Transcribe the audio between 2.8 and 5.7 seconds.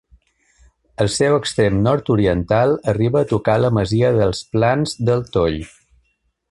arriba a tocar la masia dels Plans del Toll.